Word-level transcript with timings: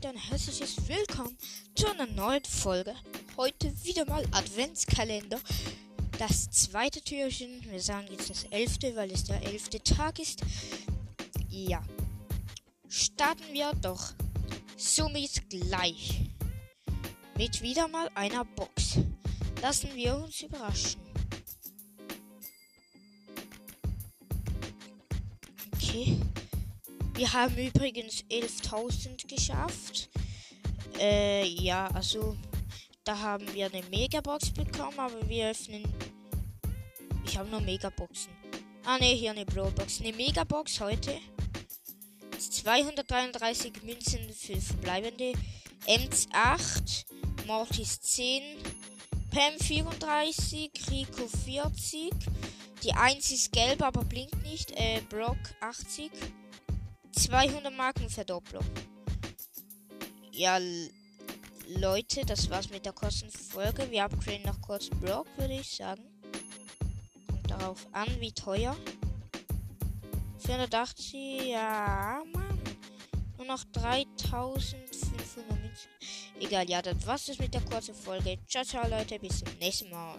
Leute, 0.00 0.16
ein 0.16 0.30
herzliches 0.30 0.88
Willkommen 0.88 1.36
zu 1.74 1.88
einer 1.88 2.06
neuen 2.06 2.44
Folge. 2.44 2.94
Heute 3.36 3.72
wieder 3.84 4.04
mal 4.04 4.24
Adventskalender. 4.30 5.40
Das 6.20 6.48
zweite 6.50 7.02
Türchen. 7.02 7.60
Wir 7.68 7.80
sagen 7.80 8.06
jetzt 8.10 8.30
das 8.30 8.44
elfte, 8.44 8.94
weil 8.94 9.10
es 9.10 9.24
der 9.24 9.42
elfte 9.42 9.82
Tag 9.82 10.20
ist. 10.20 10.42
Ja. 11.48 11.82
Starten 12.88 13.42
wir 13.52 13.72
doch 13.82 14.12
somit 14.76 15.50
gleich. 15.50 16.20
Mit 17.36 17.60
wieder 17.60 17.88
mal 17.88 18.08
einer 18.14 18.44
Box. 18.44 18.98
Lassen 19.60 19.94
wir 19.96 20.16
uns 20.16 20.40
überraschen. 20.42 21.00
Okay. 25.74 26.16
Wir 27.18 27.32
haben 27.32 27.56
übrigens 27.56 28.22
11.000 28.30 29.26
geschafft. 29.26 30.08
Äh, 31.00 31.44
ja, 31.48 31.88
also 31.88 32.36
da 33.02 33.18
haben 33.18 33.44
wir 33.54 33.66
eine 33.66 33.82
Megabox 33.90 34.52
bekommen, 34.52 35.00
aber 35.00 35.28
wir 35.28 35.50
öffnen. 35.50 35.82
Ich 37.26 37.36
habe 37.36 37.48
nur 37.48 37.60
Megaboxen. 37.60 38.32
Ah 38.84 38.98
ne, 38.98 39.06
hier 39.06 39.32
eine 39.32 39.44
Brawlbox. 39.44 40.00
Eine 40.00 40.12
Megabox 40.12 40.78
heute. 40.78 41.18
233 42.38 43.82
Münzen 43.82 44.32
für 44.32 44.60
verbleibende. 44.60 45.32
Ems 45.86 46.28
8, 46.32 47.04
Mortis 47.48 48.00
10, 48.00 48.42
Pam 49.32 49.58
34, 49.58 50.70
Rico 50.88 51.26
40. 51.26 52.12
Die 52.84 52.92
1 52.92 53.32
ist 53.32 53.50
gelb, 53.50 53.82
aber 53.82 54.04
blinkt 54.04 54.40
nicht. 54.44 54.70
Äh, 54.76 55.00
Brock 55.10 55.38
80. 55.60 56.12
200 57.18 57.74
Marken 57.74 58.08
Verdopplung. 58.08 58.64
Ja, 60.30 60.60
Leute, 61.66 62.24
das 62.24 62.48
war's 62.48 62.70
mit 62.70 62.86
der 62.86 62.92
Kostenfolge. 62.92 63.90
Wir 63.90 64.04
upgraden 64.04 64.46
noch 64.46 64.60
kurz 64.60 64.88
Brock, 64.88 65.26
würde 65.36 65.54
ich 65.54 65.68
sagen. 65.68 66.04
Kommt 67.26 67.50
darauf 67.50 67.86
an, 67.90 68.08
wie 68.20 68.32
teuer. 68.32 68.76
480, 70.38 71.48
ja, 71.48 72.22
Mann. 72.32 72.58
Nur 73.36 73.46
noch 73.46 73.64
3500 73.72 75.60
Münzen. 75.60 75.90
Egal, 76.38 76.70
ja, 76.70 76.80
das 76.80 77.04
war's 77.04 77.36
mit 77.38 77.52
der 77.52 77.62
kurzen 77.62 77.96
Folge. 77.96 78.38
Ciao, 78.46 78.64
ciao, 78.64 78.88
Leute, 78.88 79.18
bis 79.18 79.40
zum 79.40 79.58
nächsten 79.58 79.90
Mal. 79.90 80.18